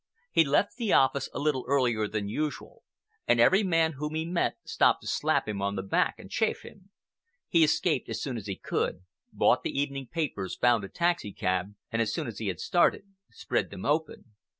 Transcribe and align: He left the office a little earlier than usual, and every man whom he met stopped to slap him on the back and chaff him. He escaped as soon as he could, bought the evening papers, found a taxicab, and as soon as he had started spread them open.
He 0.31 0.43
left 0.43 0.77
the 0.77 0.91
office 0.91 1.29
a 1.31 1.37
little 1.37 1.63
earlier 1.67 2.07
than 2.07 2.27
usual, 2.27 2.81
and 3.27 3.39
every 3.39 3.61
man 3.61 3.91
whom 3.99 4.15
he 4.15 4.25
met 4.25 4.55
stopped 4.65 5.01
to 5.01 5.07
slap 5.07 5.47
him 5.47 5.61
on 5.61 5.75
the 5.75 5.83
back 5.83 6.15
and 6.17 6.27
chaff 6.31 6.61
him. 6.63 6.89
He 7.47 7.63
escaped 7.63 8.09
as 8.09 8.19
soon 8.19 8.35
as 8.35 8.47
he 8.47 8.55
could, 8.55 9.03
bought 9.31 9.61
the 9.61 9.79
evening 9.79 10.07
papers, 10.07 10.55
found 10.57 10.83
a 10.83 10.89
taxicab, 10.89 11.75
and 11.91 12.01
as 12.01 12.11
soon 12.11 12.25
as 12.25 12.39
he 12.39 12.47
had 12.47 12.59
started 12.59 13.05
spread 13.29 13.69
them 13.69 13.85
open. 13.85 14.25